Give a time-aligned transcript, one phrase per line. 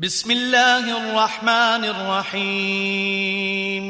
[0.00, 3.86] بسم الله الرحمن الرحيم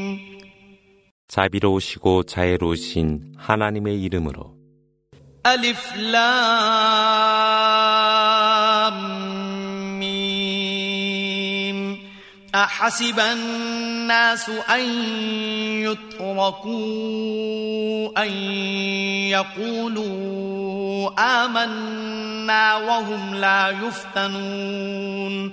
[1.28, 4.56] 자비로우시고 자애로우신 하나님의 이름으로
[5.46, 5.96] ألف
[7.66, 8.96] لام
[9.98, 11.78] ميم
[12.54, 14.80] أحسب الناس أن
[16.66, 17.02] يتركوا
[18.22, 18.32] أن
[19.30, 21.10] يقولوا
[21.44, 25.52] آمنا وهم لا يفتنون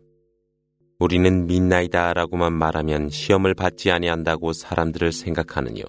[1.01, 5.81] 우리는 믿나이다라고만 말하면 시험을 받지 아니한다고 사람들을 생각하느뇨.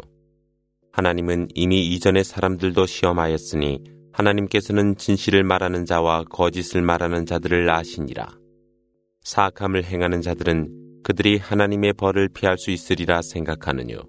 [0.90, 8.26] 하나님은 이미 이전의 사람들도 시험하였으니 하나님께서는 진실을 말하는 자와 거짓을 말하는 자들을 아시니라.
[9.20, 14.04] 사악함을 행하는 자들은 그들이 하나님의 벌을 피할 수 있으리라 생각하느뇨.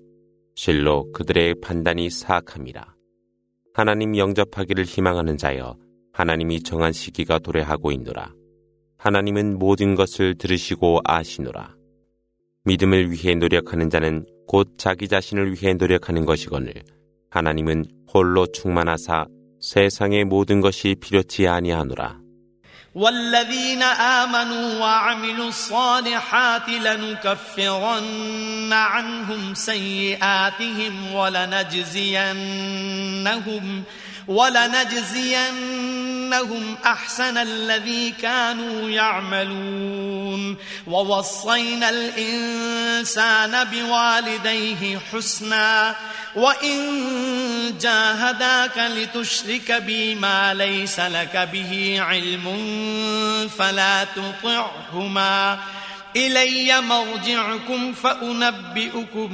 [0.56, 2.96] 실로 그들의 판단이 사악함이라.
[3.74, 5.76] 하나님 영접하기를 희망하는 자여
[6.14, 8.32] 하나님이 정한 시기가 도래하고 있노라.
[9.03, 11.75] 하나님은 모든 것을 들으시고 아시노라.
[12.65, 16.73] 믿음을 위해 노력하는 자는 곧 자기 자신을 위해 노력하는 것이거늘
[17.31, 19.27] 하나님은 홀로 충만하사
[19.61, 22.19] 세상의 모든 것이 필요치 아니하노라.
[22.95, 33.85] والذين آمنوا وعملوا الصالحات لنكفرن عنهم سيئاتهم ولنجزينهم ولنجزينهم
[36.86, 40.58] أحسن الذي كانوا يعملون.
[40.88, 45.96] ووصينا الإنسان بوالديه حسنا
[46.36, 46.80] وإن
[47.82, 52.46] جاهداك لتشرك بي ما ليس لك به علم
[53.58, 55.60] فلا تطعهما.
[56.17, 59.29] إلي مرجعكم فأنبئكم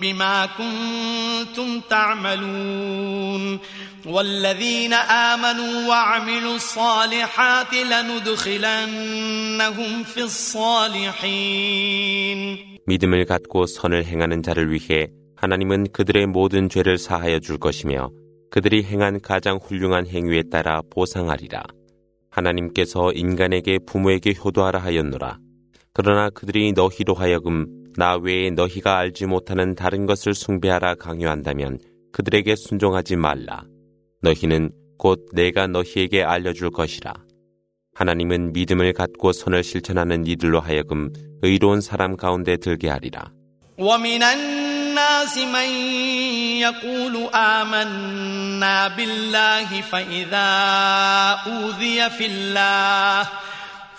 [0.00, 3.58] بما كنتم تعملون
[4.06, 8.72] والذين آمنوا وعملوا الصالحات لندخلنهم
[10.04, 11.58] في الصالحين
[12.86, 18.10] 믿음을 갖고 선을 행하는 자를 위해 하나님은 그들의 모든 죄를 사하여 줄 것이며
[18.50, 21.64] 그들이 행한 가장 훌륭한 행위에 따라 보상하리라.
[22.30, 25.38] 하나님께서 인간에게 부모에게 효도하라 하였노라.
[25.92, 27.66] 그러나 그들이 너희로 하여금
[27.96, 31.78] 나 외에 너희가 알지 못하는 다른 것을 숭배하라 강요한다면
[32.12, 33.64] 그들에게 순종하지 말라.
[34.22, 37.14] 너희는 곧 내가 너희에게 알려줄 것이라.
[37.94, 41.12] 하나님은 믿음을 갖고 선을 실천하는 이들로 하여금
[41.42, 43.32] 의로운 사람 가운데 들게 하리라.
[43.78, 45.70] ومن الناس من
[46.58, 50.48] يقول آمنا بالله فإذا
[51.46, 53.28] أوذي في الله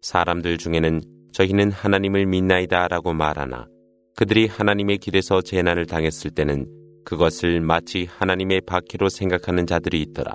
[0.00, 1.02] 사람들 중에는
[1.32, 3.66] 저희는 하나님을 믿나이다 라고 말하나
[4.16, 6.66] 그들이 하나님의 길에서 재난을 당했을 때는
[7.04, 10.34] 그것을 마치 하나님의 박해로 생각하는 자들이 있더라.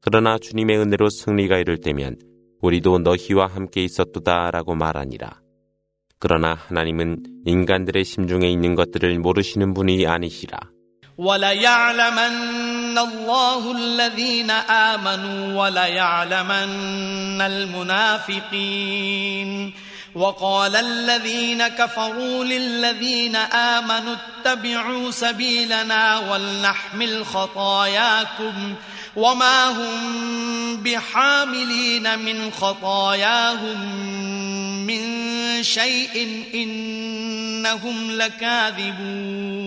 [0.00, 2.16] 그러나 주님의 은혜로 승리가 이를 때면
[2.62, 5.40] 우리도 너희와 함께 있었도다 라고 말하니라.
[6.18, 10.58] 그러나 하나님은 인간들의 심중에 있는 것들을 모르시는 분이 아니시라.
[12.90, 17.40] وليعلمن الله الذين آمنوا وليعلمن
[18.40, 19.10] المنافقين
[20.14, 28.74] وقال الذين كفروا للذين آمنوا اتبعوا سبيلنا ولنحمل خطاياكم
[29.16, 33.96] وما هم بحاملين من خطاياهم
[34.86, 35.02] من
[35.62, 39.60] شيء إنهم لكاذبون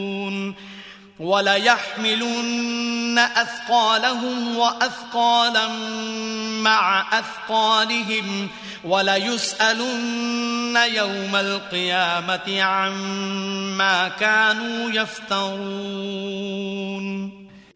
[1.20, 5.68] وليحملن أثقالهم وأثقالا
[6.62, 8.48] مع أثقالهم
[8.84, 16.48] وليسألن يوم القيامة عما كانوا يفترون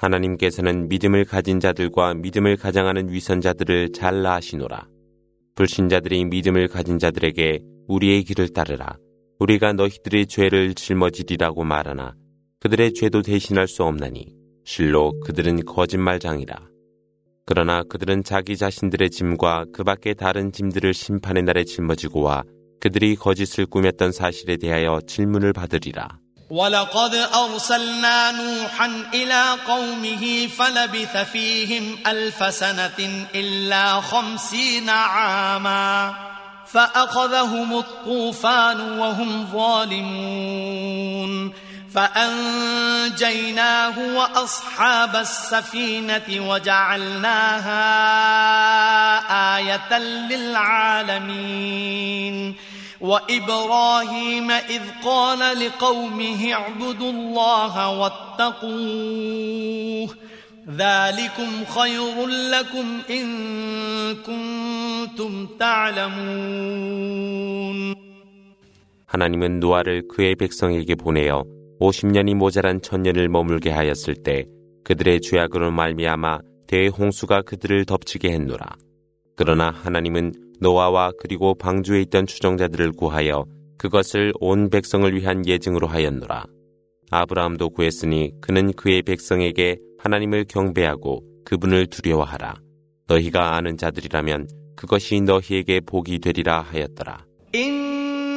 [0.02, 4.88] 하나님께서는 믿음을 가진 자들과 믿음을 가장하는 위선자들을 잘 아시노라.
[5.54, 8.96] 불신자들이 믿음을 가진 자들에게 우리의 길을 따르라.
[9.38, 12.14] 우리가 너희들의 죄를 짊어지리라고 말하나
[12.60, 14.34] 그들의 죄도 대신할 수 없나니
[14.64, 16.56] 실로 그들은 거짓말장이라.
[17.44, 22.44] 그러나 그들은 자기 자신들의 짐과 그 밖의 다른 짐들을 심판의 날에 짊어지고 와
[22.80, 26.22] 그들이 거짓을 꾸몄던 사실에 대하여 질문을 받으리라.
[26.52, 36.14] ولقد أرسلنا نوحا إلى قومه فلبث فيهم ألف سنة إلا خمسين عاما
[36.66, 41.52] فأخذهم الطوفان وهم ظالمون
[41.96, 47.82] فأنجيناه وأصحاب السفينة وجعلناها
[49.56, 49.98] آية
[50.30, 51.56] للعالمين
[53.00, 60.08] وإبراهيم إذ قال لقومه اعبدوا الله واتقوه
[60.70, 63.26] ذلكم خير لكم إن
[64.16, 67.32] كنتم تعلمون
[69.12, 71.44] 하나님은 노아를 그의 백성에게 보내어
[71.79, 74.45] 50년이 모자란 천년을 머물게 하였을 때
[74.83, 78.75] 그들의 죄악으로 말미암아 대홍수가 그들을 덮치게 했노라.
[79.35, 83.45] 그러나 하나님은 노아와 그리고 방주에 있던 추종자들을 구하여
[83.77, 86.45] 그것을 온 백성을 위한 예증으로 하였노라.
[87.12, 92.56] 아브라함도 구했으니 그는 그의 백성에게 하나님을 경배하고 그분을 두려워하라.
[93.07, 97.25] 너희가 아는 자들이라면 그것이 너희에게 복이 되리라 하였더라.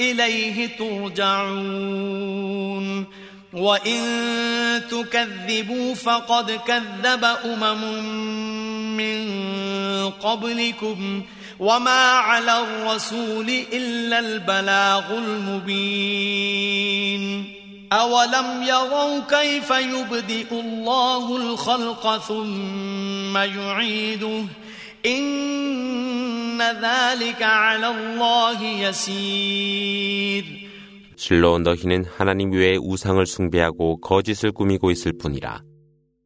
[0.00, 2.22] إليه ترجعون.
[3.52, 4.02] وإن
[4.90, 8.04] تكذبوا فقد كذب أمم
[8.96, 9.30] من
[10.10, 11.22] قبلكم
[11.60, 16.62] وما على الرسول إلا البلاغ المبين.
[17.92, 24.44] أولم يروا كيف يبدئ الله الخلق ثم يعيده؟
[25.06, 26.11] إن
[26.61, 30.43] ذلك على الله يسير
[31.15, 35.61] 실로 너희는 하나님 외에 우상을 숭배하고 거짓을 꾸미고 있을 뿐이라.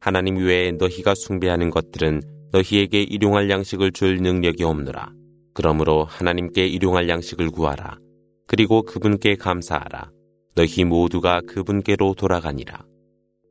[0.00, 2.20] 하나님 외에 너희가 숭배하는 것들은
[2.52, 5.12] 너희에게 일용할 양식을 줄 능력이 없노라.
[5.54, 7.98] 그러므로 하나님께 일용할 양식을 구하라.
[8.46, 10.10] 그리고 그분께 감사하라.
[10.54, 12.84] 너희 모두가 그분께로 돌아가니라.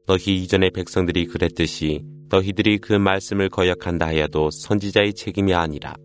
[0.06, 5.96] 너희 이전의 백성들이 그랬듯이 너희들이 그 말씀을 거역한다 하여도 선지자의 책임이 아니라.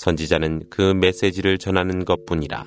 [0.00, 2.64] 선지자는 그 메시지를 전하는 것 뿐이라.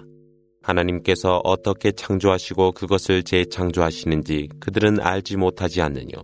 [0.63, 6.23] 하나님께서 어떻게 창조하시고 그것을 재창조하시는지 그들은 알지 못하지 않느뇨.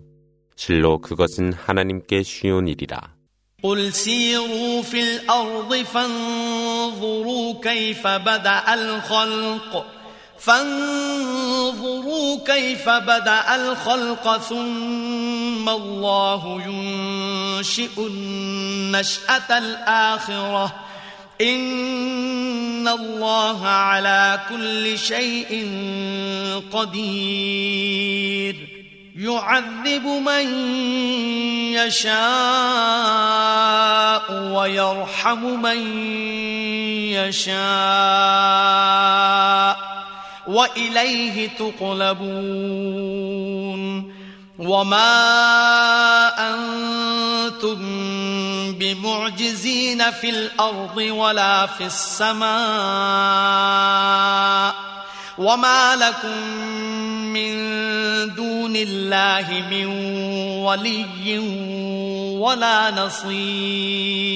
[0.56, 3.16] 실로 그것은 하나님께 쉬운 일이라.
[3.64, 9.86] قل سيروا في الأرض فانظروا كيف بدأ الخلق
[10.38, 20.86] فانظروا كيف بدأ الخلق ثم الله ينشئ النشأة الآخرة
[21.41, 25.69] إن الله على كل شيء
[26.73, 28.57] قدير.
[29.17, 30.47] يعذب من
[31.75, 32.13] يشاء
[34.33, 35.79] ويرحم من
[37.13, 37.61] يشاء
[40.47, 42.61] وإليه تقلبون.
[44.59, 45.13] وما
[46.29, 47.81] أنتم
[48.80, 52.46] بمعجزين في الأرض ولا في السماء
[55.38, 56.38] وما لكم
[57.34, 57.54] من
[58.36, 59.86] دون الله من
[60.66, 61.40] ولي
[62.40, 64.36] ولا نصير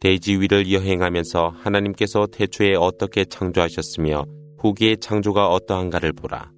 [0.00, 4.26] 대지 위를 여행하면서 하나님께서 태초에 어떻게 창조하셨으며
[4.58, 6.50] 후기의 창조가 어떠한가를 보라.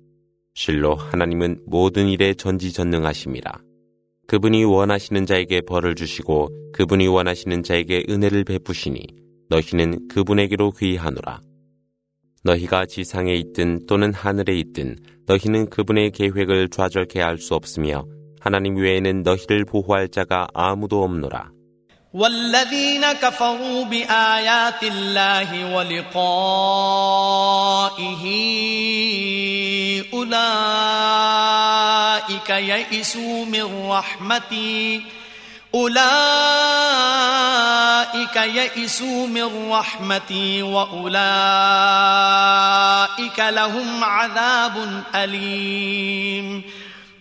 [0.54, 3.67] 실로 하나님은 모든 일에 전지전능하심이라.
[4.28, 9.06] 그분이 원하시는 자에게 벌을 주시고 그분이 원하시는 자에게 은혜를 베푸시니
[9.48, 11.40] 너희는 그분에게로 귀하노라.
[12.42, 18.04] 너희가 지상에 있든 또는 하늘에 있든 너희는 그분의 계획을 좌절케 할 수 없으며
[18.40, 21.54] 하나님 외에는 너희를 보호할 자가 아무도 없노라.
[22.14, 26.94] والذين كفروا بآيات الله ولقائه
[32.29, 35.01] أولئك يئسوا من رحمتي.
[35.75, 35.95] أولئك
[38.35, 41.09] يئسوا من رحمتي وأولئك
[43.39, 46.63] لهم عذاب أليم.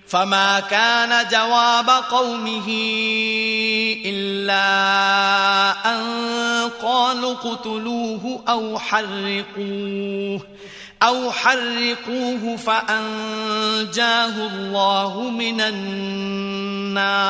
[0.09, 2.69] فما كان جواب قومه
[4.05, 4.61] إلا
[5.95, 6.03] أن
[6.83, 10.41] قالوا اقتلوه أو حرقوه.
[11.03, 15.61] أو حرقوه فأنجاه الله من
[16.91, 17.29] النار.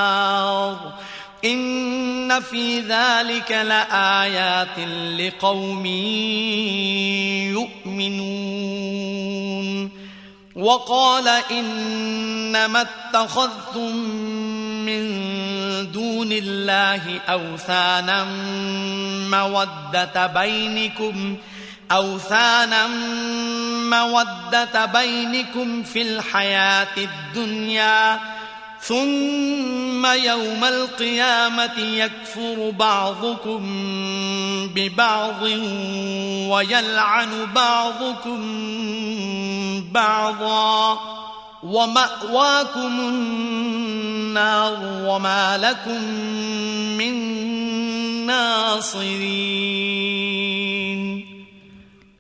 [1.45, 4.79] إن في ذلك لآيات
[5.19, 5.87] لقوم
[7.47, 8.89] يؤمنون.
[10.57, 13.97] وقال إنما اتخذتم
[14.87, 15.09] من
[15.93, 18.25] دون الله أوثانا
[19.31, 21.37] مودة بينكم
[21.93, 22.87] أوثانا
[23.91, 28.21] مودة بينكم في الحياة الدنيا
[28.81, 33.61] ثم يوم القيامة يكفر بعضكم
[34.75, 35.43] ببعض
[36.49, 38.43] ويلعن بعضكم
[39.93, 40.99] بعضا.
[41.63, 46.05] ومأواكم النار وما لكم
[46.99, 47.17] من
[48.27, 50.08] ناصرين.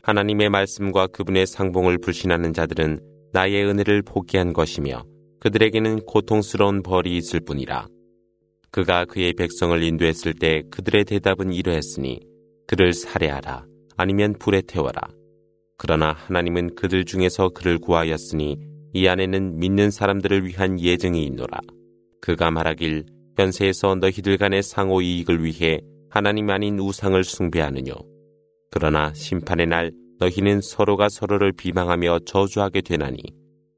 [0.08, 2.98] 하나님의 말씀과 그분의 상봉을 불신하는 자들은
[3.34, 5.04] 나의 은혜를 포기한 것이며
[5.38, 7.88] 그들에게는 고통스러운 벌이 있을 뿐이라.
[8.70, 12.20] 그가 그의 백성을 인도했을 때 그들의 대답은 이러했으니
[12.66, 13.66] 그를 살해하라
[13.98, 14.98] 아니면 불에 태워라.
[15.76, 18.56] 그러나 하나님은 그들 중에서 그를 구하였으니
[18.94, 21.60] 이 안에는 믿는 사람들을 위한 예정이 있노라.
[22.22, 23.04] 그가 말하길
[23.36, 28.17] 현세에서 너희들 간의 상호 이익을 위해 하나님 아닌 우상을 숭배하느뇨.
[28.71, 33.17] 그러나 심판의 날 너희는 서로가 서로를 비방하며 저주하게 되나니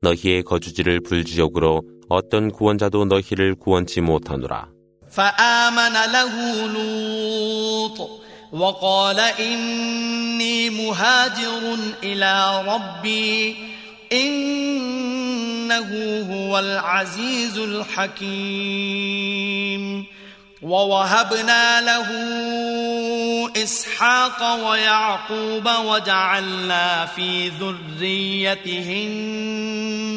[0.02, 4.76] 너희의 거주지를 불지옥으로 어떤 구원자도 너희를 구원치 못하노라.
[5.16, 6.34] فآمن له
[6.76, 7.98] لوط
[8.52, 13.56] وقال إني مهاجر إلى ربي
[14.14, 15.90] إنه
[16.32, 19.59] هو العزيز الحكيم
[20.63, 22.09] ووهبنا له
[23.57, 29.07] إسحاق ويعقوب وجعلنا في ذريته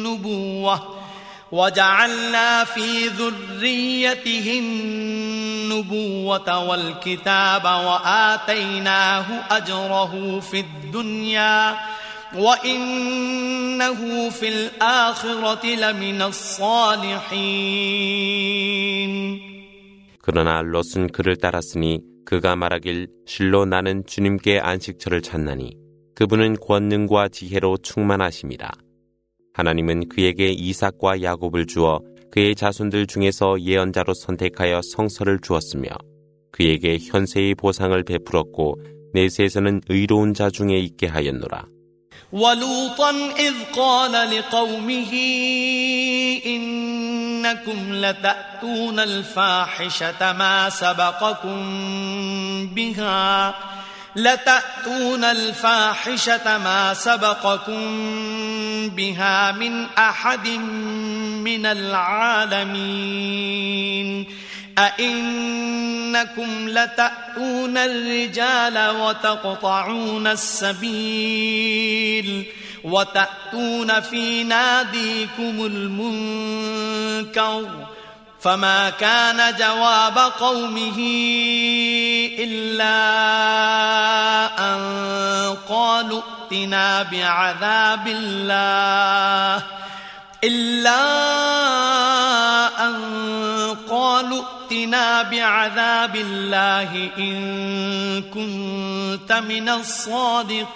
[0.04, 0.94] النبوة
[1.52, 11.76] وجعلنا في ذريته النبوة والكتاب وآتيناه أجره في الدنيا
[12.34, 17.24] وإنه في الآخرة لمن الصالحين
[20.23, 25.75] 그러나 롯은 그를 따랐으니 그가 말하길 실로 나는 주님께 안식처를 찾나니
[26.15, 28.71] 그분은 권능과 지혜로 충만하십니다.
[29.53, 32.01] 하나님은 그에게 이삭과 야곱을 주어
[32.31, 35.89] 그의 자손들 중에서 예언자로 선택하여 성서를 주었으며
[36.51, 38.75] 그에게 현세의 보상을 베풀었고
[39.13, 41.65] 내세에서는 의로운 자 중에 있게 하였노라.
[42.31, 45.11] ولوطا إذ قال لقومه
[47.44, 51.56] إنكم لتأتون الفاحشة ما سبقكم
[52.66, 53.54] بها.
[54.16, 57.84] لتأتون الفاحشة ما سبقكم
[58.88, 62.66] بها من أحد من العالمين.
[64.78, 71.64] أئنكم لتأتون الرجال وتقطعون السبيل.
[72.84, 77.68] وتأتون في ناديكم المنكر
[78.40, 80.98] فما كان جواب قومه
[82.38, 82.94] إلا
[84.58, 86.22] أن قالوا
[86.52, 89.62] ائتنا بعذاب الله
[90.44, 91.04] إلا
[92.86, 92.94] أن
[93.90, 100.74] قالوا ائتنا بعذاب الله إن كنت من الصادقين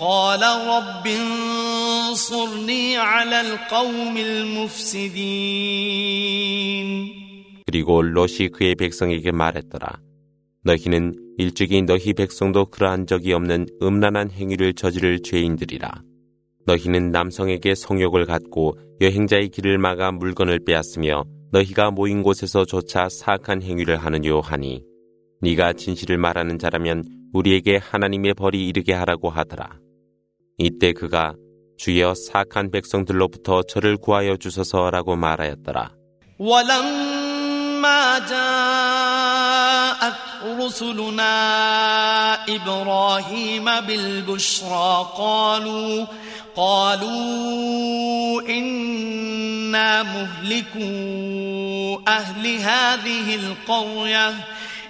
[0.00, 5.66] قال رب انصرني على القوم المفسدين
[7.66, 9.98] 그리고 롯이 그의 백성에게 말했더라.
[10.62, 15.90] 너희는 일찍이 너희 백성도 그러한 적이 없는 음란한 행위를 저지를 죄인들이라.
[16.66, 24.40] 너희는 남성에게 성욕을 갖고 여행자의 길을 막아 물건을 빼앗으며 너희가 모인 곳에서조차 사악한 행위를 하느뇨
[24.40, 24.82] 하니
[25.42, 29.78] 네가 진실을 말하는 자라면 우리에게 하나님의 벌이 이르게 하라고 하더라.
[30.58, 31.34] 이때 그가
[31.78, 35.90] 주여 사악한 백성들로부터 저를 구하여 주소서라고 말하였더라.
[36.38, 40.14] ولما جاءت
[40.60, 41.34] رسلنا
[42.48, 46.06] إبراهيم بالبشرى قالوا
[46.56, 54.34] قالوا إنا مهلكوا أهل هذه القرية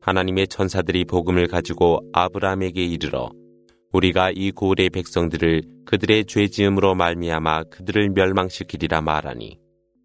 [0.00, 3.30] 하나님의 천사들이 복음을 가지고 아브라함에게 이르러
[3.92, 9.58] 우리가 이 고을의 백성들을 그들의 죄지음으로 말미암아 그들을 멸망시키리라 말하니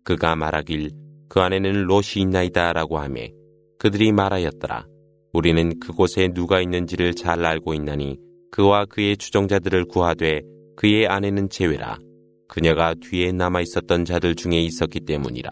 [0.04, 0.92] 그가 말하길
[1.30, 3.32] 그 안에는 롯이 있나이다라고 하매
[3.80, 4.86] 그들이 말하였더라
[5.34, 8.18] 우리는 그곳에 누가 있는지를 잘 알고 있나니
[8.52, 10.42] 그와 그의 추종자들을 구하되
[10.76, 11.98] 그의 아내는 제외라
[12.48, 15.52] 그녀가 뒤에 남아 있었던 자들 중에 있었기 때문이라.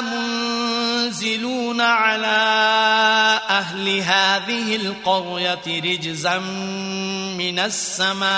[0.00, 2.26] منزلون على
[3.50, 6.38] أهل هذه القرية رجزا
[7.38, 8.30] من السماء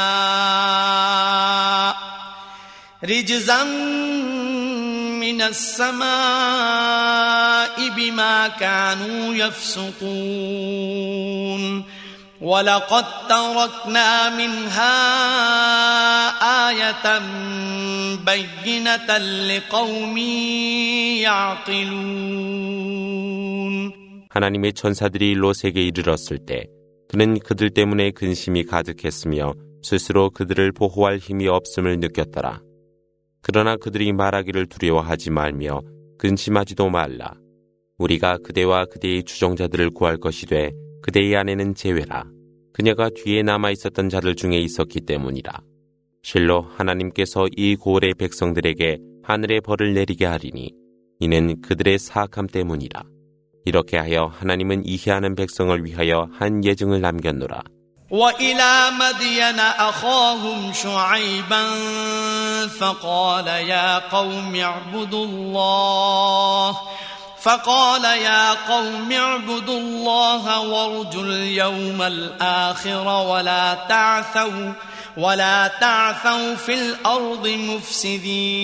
[3.04, 3.64] رجزا
[5.22, 6.02] من السماء
[7.88, 10.02] بما كانوا يفسقون.
[12.41, 14.97] ولقد تركنا منها
[16.69, 17.19] آية
[18.25, 20.17] بينة لقوم
[21.23, 22.37] يعقلون
[24.29, 26.67] 하나님의 천사들이 롯에게 이르렀을 때
[27.09, 32.61] 그는 그들 때문에 근심이 가득했으며 스스로 그들을 보호할 힘이 없음을 느꼈더라.
[33.41, 35.81] 그러나 그들이 말하기를 두려워하지 말며
[36.19, 37.33] 근심하지도 말라.
[37.97, 40.71] 우리가 그대와 그대의 추종자들을 구할 것이되
[41.01, 42.25] 그대의 아내는 제외라.
[42.73, 45.51] 그녀가 뒤에 남아 있었던 자들 중에 있었기 때문이라.
[46.21, 50.71] 실로 하나님께서 이 고을의 백성들에게 하늘의 벌을 내리게 하리니
[51.19, 53.03] 이는 그들의 사악함 때문이라.
[53.65, 57.63] 이렇게 하여 하나님은 이해하는 백성을 위하여 한 예증을 남겼노라.
[58.09, 61.63] وإلى مدين أخاهم شعيبا
[62.79, 66.77] فقال يا قوم اعبدوا الله
[67.42, 74.72] فقال يا قوم اعبدوا الله وارجوا اليوم الآخر ولا تعثوا
[75.16, 78.62] ولا تعثوا في الأرض مفسدين.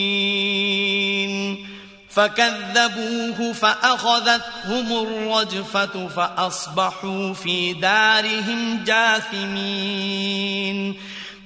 [2.10, 10.28] فكذبوه فأخذتهم الرجفة فأصبحوا في دارهم جاثمين.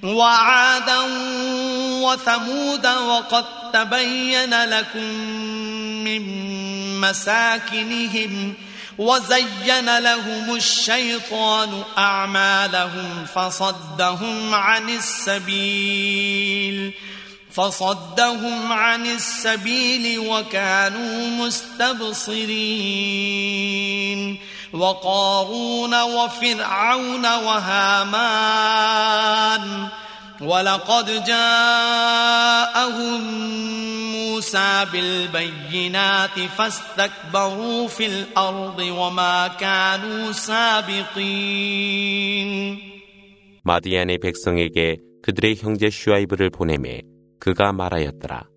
[0.03, 0.99] وعادا
[2.01, 5.03] وثمود وقد تبين لكم
[6.03, 6.21] من
[7.01, 8.53] مساكنهم
[8.97, 16.93] وزين لهم الشيطان أعمالهم فصدهم عن السبيل
[17.51, 22.13] فصدهم عن السبيل وكانوا مستبصرين
[24.72, 28.78] وقارون وفرعون وهامان
[30.40, 33.20] ولقد جاءهم
[34.12, 41.68] موسى بالبينات فاستكبروا في الأرض وما كانوا سابقين
[43.64, 47.02] 마디안의 백성에게 그들의 형제 슈아이브를 보내매
[47.38, 48.48] 그가 말하였더라.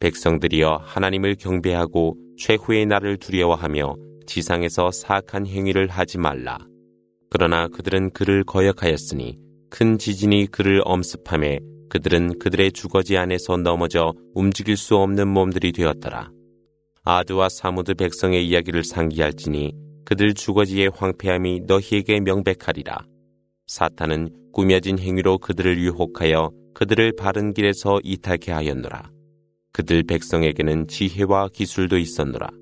[0.00, 3.96] 백성들이여 하나님을 경배하고 최후의 날을 두려워하며
[4.31, 6.57] 지상에서 사악한 행위를 하지 말라.
[7.29, 9.37] 그러나 그들은 그를 거역하였으니
[9.69, 16.31] 큰 지진이 그를 엄습함에 그들은 그들의 주거지 안에서 넘어져 움직일 수 없는 몸들이 되었더라.
[17.03, 19.73] 아드와 사무드 백성의 이야기를 상기할지니
[20.05, 23.05] 그들 주거지의 황폐함이 너희에게 명백하리라.
[23.67, 29.11] 사탄은 꾸며진 행위로 그들을 유혹하여 그들을 바른 길에서 이탈케 하였노라.
[29.73, 32.60] 그들 백성에게는 지혜와 기술도 있었노라.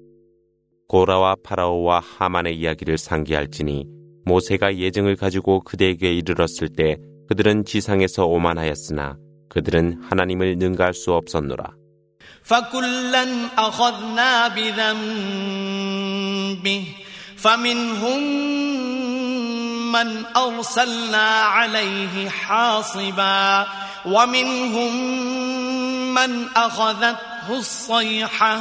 [0.88, 3.87] 고라와 파라오와 하만의 이야기를 상기할지니
[4.25, 6.97] 모세가 예증을 가지고 그대에게 이르렀을 때
[7.29, 9.17] 그들은 지상에서 오만하였으나
[9.49, 11.75] 그들은 하나님을 능가할 수 없었노라.
[12.45, 13.25] فكلا
[13.57, 15.25] أخذنا بذنبه
[17.37, 18.23] فمنهم
[19.93, 23.67] من أرسلنا عليه حاصبا
[24.07, 24.93] ومنهم
[26.14, 28.61] من أخذته الصيحة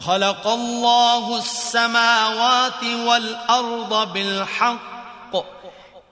[0.00, 5.36] خلق الله السماوات والأرض بالحق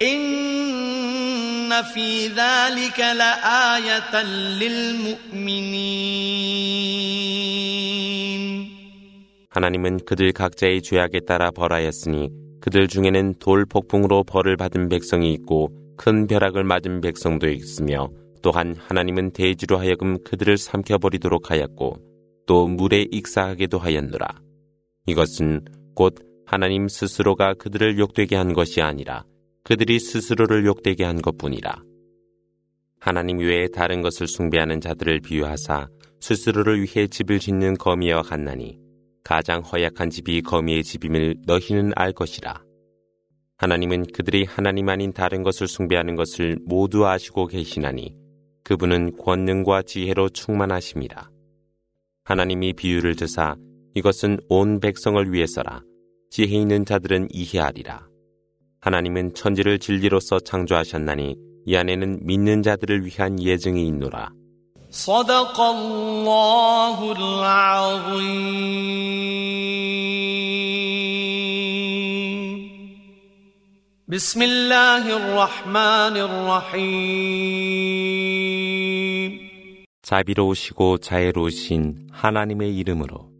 [0.02, 4.22] إن في ذلك لآية
[4.61, 6.14] للمؤمنين
[9.50, 12.28] 하나님은 그들 각자의 죄악에 따라 벌하였으니
[12.61, 18.09] 그들 중에는 돌 폭풍으로 벌을 받은 백성이 있고 큰 벼락을 맞은 백성도 있으며
[18.42, 22.08] 또한 하나님은 대지로 하여금 그들을 삼켜버리도록 하였고
[22.49, 24.41] 또 물에 익사하게도 하였노라.
[25.05, 25.62] 이것은
[25.93, 26.15] 곧
[26.47, 29.23] 하나님 스스로가 그들을 욕되게 한 것이 아니라
[29.63, 31.83] 그들이 스스로를 욕되게 한 것뿐이라.
[32.99, 35.89] 하나님 외에 다른 것을 숭배하는 자들을 비유하사
[36.21, 38.79] 스스로를 위해 집을 짓는 거미와 같나니
[39.23, 42.63] 가장 허약한 집이 거미의 집임을 너희는 알 것이라.
[43.57, 48.15] 하나님은 그들이 하나님 아닌 다른 것을 숭배하는 것을 모두 아시고 계시나니
[48.63, 51.29] 그분은 권능과 지혜로 충만하십니다.
[52.28, 53.57] 하나님이 비유를 드사
[53.94, 55.83] 이것은 온 백성을 위해서라.
[56.30, 58.07] 지혜 있는 자들은 이해하리라.
[58.80, 64.33] 하나님은 천지를 진리로서 창조하셨나니 이 안에는 믿는 자들을 위한 예증이 있노라.
[64.94, 68.54] صدق الله العظيم
[74.07, 77.85] بسم الله الرحمن الرحيم
[80.09, 83.35] 자비로우시고 자애로우신 하나님의 이름으로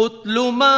[0.00, 0.74] اتل ما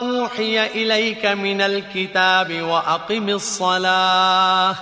[0.00, 4.74] أوحي إليك من الكتاب وأقم الصلاة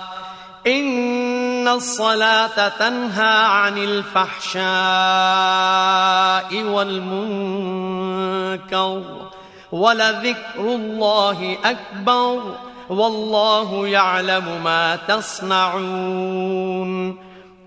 [0.67, 4.63] إن الصلاة تنهى عن الفحشاء
[7.43, 8.21] والمنكر
[9.71, 12.55] ولذكر الله أكبر
[12.89, 16.51] والله يعلم ما تصنعون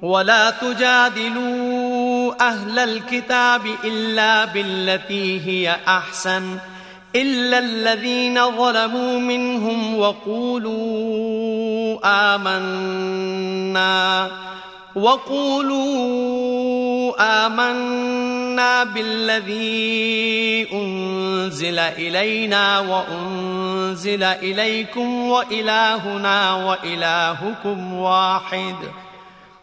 [0.02, 6.58] ولا تجادلوا أهل الكتاب إلا بالتي هي أحسن
[7.16, 11.20] إلا الذين ظلموا منهم وقولوا
[12.36, 14.28] آمنا
[14.96, 16.30] وقولوا
[17.46, 28.76] آمنا بالذي أنزل إلينا وأنزل إليكم وإلهنا وإلهكم واحد.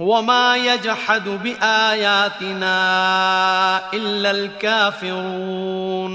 [0.00, 2.76] وما يجحد بآياتنا
[3.94, 6.12] إلا الكافرون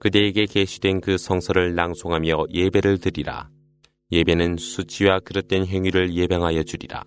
[0.00, 3.48] 그대에게 계시된 그 성서를 낭송하며 예배를 드리라.
[4.12, 7.02] 예배는 수치와 그릇된 행위를 예방하여 주리라.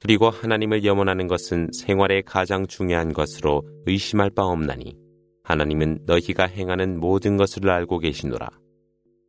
[0.00, 4.96] 그리고 하나님을 염원하는 것은 생활의 가장 중요한 것으로 의심할 바 없나니
[5.44, 8.48] 하나님은 너희가 행하는 모든 것을 알고 계시노라.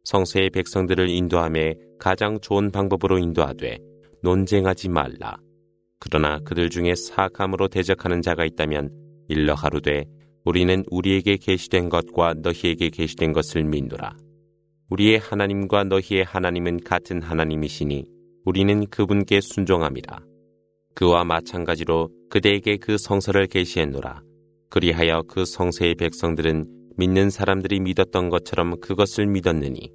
[0.04, 3.80] 성세의 백성들을 인도함에 가장 좋은 방법으로 인도하되
[4.24, 5.38] 논쟁하지 말라.
[5.99, 8.91] 그러나 그들 중에 사악함으로 대적하는 자가 있다면
[9.29, 10.05] 일러 하루되
[10.45, 14.17] 우리는 우리에게 계시된 것과 너희에게 계시된 것을 믿노라.
[14.91, 18.05] 우리의 하나님과 너희의 하나님은 같은 하나님이시니
[18.45, 20.21] 우리는 그분께 순종함이라.
[20.95, 24.23] 그와 마찬가지로 그대에게 그 성서를 계시했노라.
[24.71, 26.65] 그리하여 그 성세의 백성들은
[26.97, 29.91] 믿는 사람들이 믿었던 것처럼 그것을 믿었느니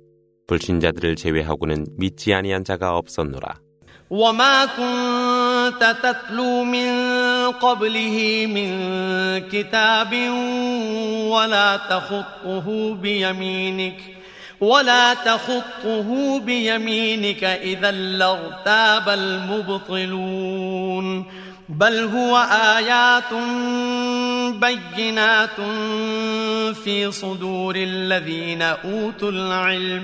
[0.48, 3.60] 불신자들을 제외하고는 믿지 아니한 자가 없었노라.
[4.12, 6.91] وما كنت تتلو من
[7.52, 8.69] قبله من
[9.52, 10.13] كتاب
[11.32, 13.97] ولا تخطه بيمينك
[14.62, 20.45] ولا تخطه بيمينك إذا لارتاب المبطلون
[21.69, 22.38] بل هو
[22.78, 23.34] آيات
[24.54, 25.56] بينات
[26.84, 30.04] في صدور الذين أوتوا العلم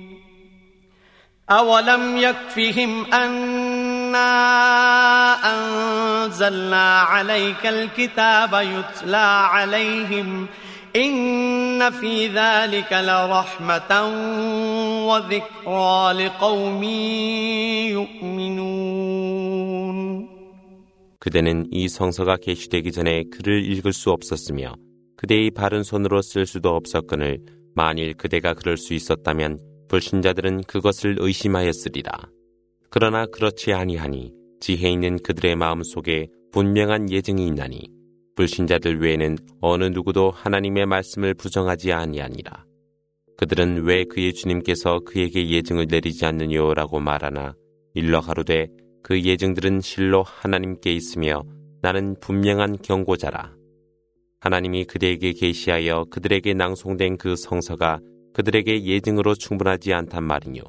[1.50, 4.26] أولم يكفهم أنا
[5.54, 9.16] أنزلنا عليك الكتاب يتلى
[9.52, 10.46] عليهم
[10.96, 13.90] إن في ذلك لرحمة
[15.06, 16.82] وذكرى لقوم
[17.92, 19.26] يؤمنون
[21.20, 24.76] 그대는 이 성서가 계시되기 전에 글을 읽을 수 없었으며
[25.16, 27.40] 그대의 바른 손으로 쓸 수도 없었거늘
[27.74, 29.58] 만일 그대가 그럴 수 있었다면
[29.91, 32.11] 불신자들은 그것을 의심하였으리라.
[32.89, 37.89] 그러나 그렇지 아니하니 지혜 있는 그들의 마음 속에 분명한 예증이 있나니
[38.37, 42.65] 불신자들 외에는 어느 누구도 하나님의 말씀을 부정하지 아니하니라.
[43.35, 47.53] 그들은 왜 그의 주님께서 그에게 예증을 내리지 않느냐라고 말하나
[47.93, 48.69] 일러 가로되
[49.03, 51.43] 그 예증들은 실로 하나님께 있으며
[51.81, 53.53] 나는 분명한 경고자라.
[54.39, 57.99] 하나님이 그대에게 계시하여 그들에게 낭송된 그 성서가
[58.34, 60.62] 그들에게 예증으로 충분하지 않단 말이뇨.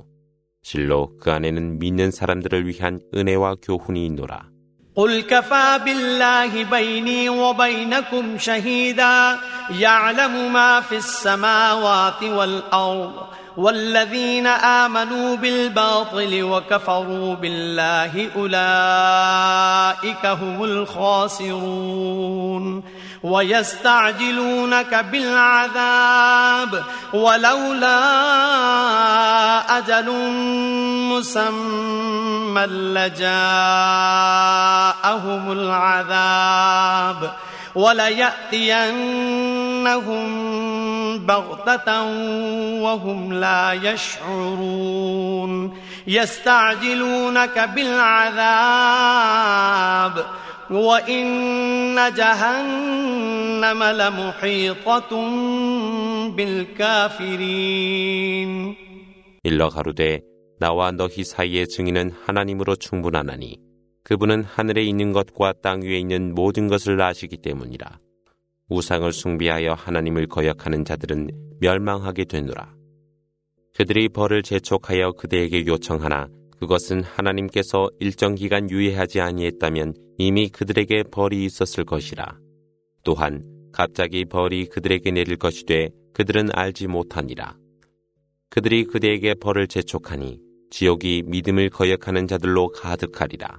[0.62, 4.50] 실로 그 안에는 믿는 사람들을 위한 은혜와 교훈이 있노라.
[4.98, 9.38] قل كفى بالله بيني وبينكم شهيدا
[9.80, 13.13] يعلم ما في السماوات والأرض
[13.58, 22.04] والذين آمنوا بالباطل وكفروا بالله أولئك هم الخاسرون
[23.23, 27.99] ويستعجلونك بالعذاب ولولا
[29.79, 30.11] أجل
[31.13, 33.33] مسمى لجاءهم
[35.53, 37.33] العذاب
[37.75, 39.23] وليأتينهم
[41.27, 42.03] بغتة
[42.83, 48.43] وهم لا يشعرون يستعجلونك بالعذاب
[50.72, 55.12] وإن جهنم لمحيطة
[56.36, 57.98] بالكافرين
[59.43, 60.22] 일러 가로되
[60.60, 63.58] 나와 너희 사이의 증인은 하나님으로 충분하나니
[64.04, 68.00] 그분은 하늘에 있는 것과 땅 위에 있는 모든 것을 아시기 때문이라.
[68.70, 72.74] 우상을 숭비하여 하나님을 거역하는 자들은 멸망하게 되노라.
[73.76, 76.28] 그들이 벌을 재촉하여 그대에게 요청하나
[76.62, 82.38] 그것은 하나님께서 일정 기간 유예하지 아니했다면 이미 그들에게 벌이 있었을 것이라.
[83.03, 87.57] 또한 갑자기 벌이 그들에게 내릴 것이 돼 그들은 알지 못하니라.
[88.48, 90.38] 그들이 그대에게 벌을 재촉하니
[90.70, 93.59] 지옥이 믿음을 거역하는 자들로 가득하리라.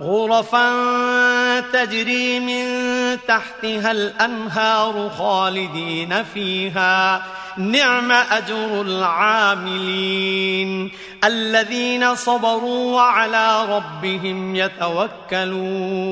[0.00, 2.64] غرفا تجري من
[3.26, 7.22] تحتها الأنهار خالدين فيها
[7.58, 10.70] نعم أجر العاملين
[11.24, 16.08] الذين صبروا وعلى ربهم يتوكلون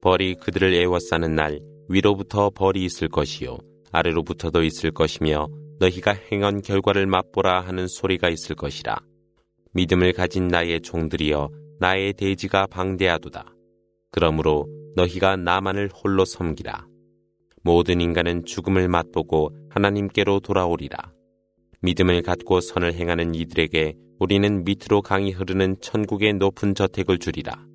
[0.00, 3.58] 벌이 그들을 애워싸는 날 위로부터 벌이 있을 것이요
[3.92, 5.48] 아래로부터도 있을 것이며
[5.80, 8.96] 너희가 행한 결과를 맛보라 하는 소리가 있을 것이라
[9.72, 11.50] 믿음을 가진 나의 종들이여
[11.83, 13.43] 나의 대지가 방대하도다
[14.09, 16.87] 그러므로 너희가 나만을 홀로 섬기라
[17.61, 21.11] 모든 인간은 죽음을 맛보고 하나님께로 돌아오리라
[21.81, 27.65] 믿음을 갖고 선을 행하는 이들에게 우리는 밑으로 강이 흐르는 천국의 높은 저택을 주리라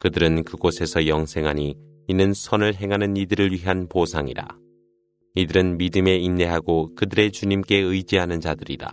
[0.00, 1.76] 그들은 그곳에서 영생하니
[2.08, 4.46] 이는 선을 행하는 이들을 위한 보상이라.
[5.34, 8.92] 이들은 믿음에 인내하고 그들의 주님께 의지하는 자들이라.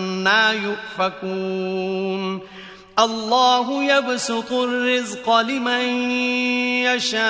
[0.51, 2.39] يؤفكون.
[2.99, 6.11] الله يبسط الرزق لمن
[6.85, 7.21] يشاء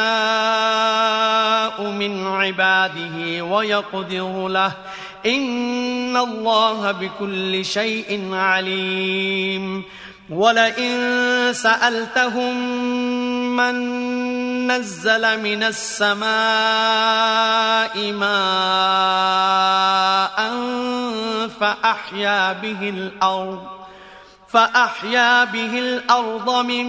[1.84, 4.71] من عباده ويقدر له.
[5.25, 9.84] إن الله بكل شيء عليم.
[10.31, 12.55] ولئن سألتهم
[13.55, 13.75] من
[14.71, 16.21] نزل من السماء
[18.11, 18.31] ماء
[21.59, 23.81] فأحيا به الأرض
[24.47, 26.87] فأحيا به الأرض من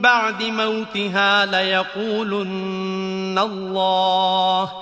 [0.00, 4.72] بعد موتها ليقولن الله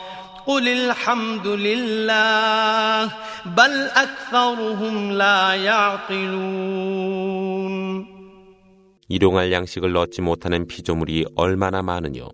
[0.47, 3.11] قل الحمد لله
[3.57, 3.73] بل
[4.05, 7.07] أكثرهم لا يعقلون
[9.09, 12.29] 일용할 양식을 얻지 못하는 피조물이 얼마나 많으뇨.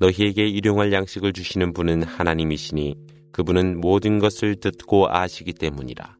[0.00, 2.96] 너희에게 일용할 양식을 주시는 분은 하나님이시니
[3.32, 6.16] 그분은 모든 것을 듣고 아시기 때문이라.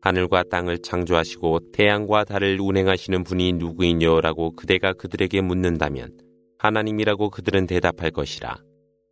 [0.00, 6.16] 하늘과 땅을 창조하시고 태양과 달을 운행하시는 분이 누구이뇨라고 그대가 그들에게 묻는다면
[6.58, 8.56] 하나님이라고 그들은 대답할 것이라.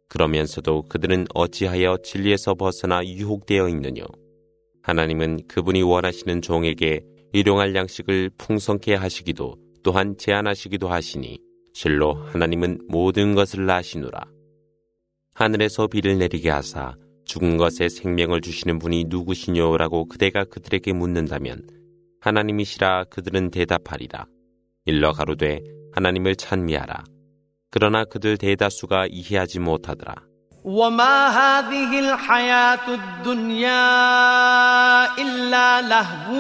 [0.09, 4.05] 그러면서도 그들은 어찌하여 진리에서 벗어나 유혹되어 있느뇨.
[4.81, 11.39] 하나님은 그분이 원하시는 종에게 일용할 양식을 풍성케 하시기도 또한 제한하시기도 하시니
[11.73, 14.25] 실로 하나님은 모든 것을 아시노라.
[15.35, 16.95] 하늘에서 비를 내리게 하사
[17.25, 21.67] 죽은 것에 생명을 주시는 분이 누구시뇨라고 그대가 그들에게 묻는다면
[22.21, 24.25] 하나님이시라 그들은 대답하리라.
[24.85, 25.61] 일러 가로되
[25.93, 27.03] 하나님을 찬미하라.
[27.70, 30.14] 그러나 그들 대다수가 이해하지 못하더라.
[30.64, 33.84] وما هذه الحياة الدنيا
[35.18, 36.34] إلا لهو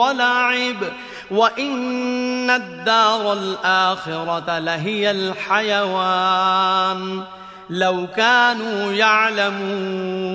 [0.00, 0.76] ولعب
[1.30, 7.00] وإن الدار الآخرة لهي الحيوان
[7.70, 10.28] لو كانوا يعلمون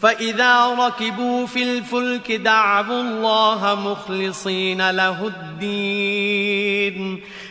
[0.00, 6.31] فإذا ركبوا في الفلك دعوا الله مخلصين له الدين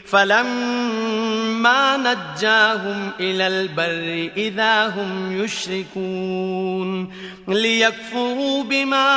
[0.07, 7.13] فلما نجاهم إلى البر إذا هم يشركون.
[7.49, 9.09] ليكفروا بما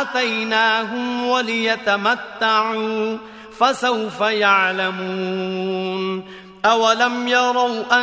[0.00, 3.16] آتيناهم وليتمتعوا
[3.58, 6.24] فسوف يعلمون.
[6.64, 8.02] أولم يروا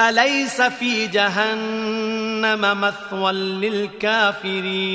[0.00, 4.92] أليس في جهنم مثوى للكافرين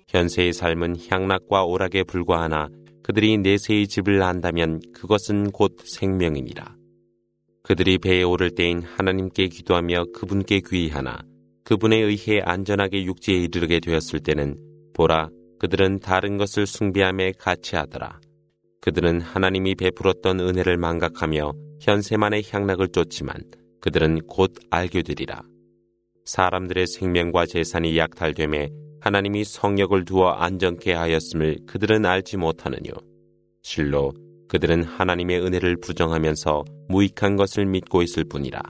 [0.08, 2.68] 현세의 삶은 향락과 오락에 불과하나
[3.02, 6.74] 그들이 내세의 집을 안다면 그것은 곧 생명이니라.
[7.63, 11.19] 그들이 배에 오를 때인 하나님께 기도하며 그분께 귀의하나
[11.63, 14.55] 그분에 의해 안전하게 육지에 이르게 되었을 때는
[14.93, 18.19] 보라 그들은 다른 것을 숭배함에 같이 하더라.
[18.81, 23.35] 그들은 하나님이 베풀었던 은혜를 망각하며 현세만의 향락을 쫓지만
[23.79, 25.43] 그들은 곧 알게 되리라.
[26.25, 28.69] 사람들의 생명과 재산이 약탈됨에
[29.01, 32.91] 하나님이 성역을 두어 안정케 하였음을 그들은 알지 못하느뇨.
[33.61, 34.13] 실로
[34.51, 38.61] 그들은 하나님의 은혜를 부정하면서 무익한 것을 믿고 있을 뿐이라.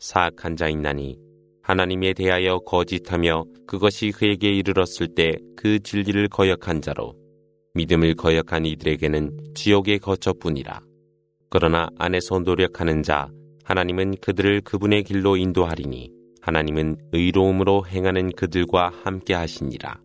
[0.00, 1.18] 사악한 자인나니
[1.62, 7.16] 하나님에 대하여 거짓하며 그것이 그에게 이르렀을 때 그 진리를 거역한 자로
[7.74, 10.80] 믿음을 거역한 이들에게는 지옥의 거처뿐이라.
[11.50, 13.28] 그러나 안에서 노력하는 자
[13.64, 20.00] 하나님은 그들을 그분의 길로 인도하리니 하나님은 의로움으로 행하는 그들과 함께 하시니라.